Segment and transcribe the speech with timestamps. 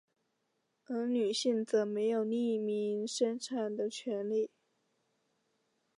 [0.85, 4.49] 而女性则没有匿名生产的权力。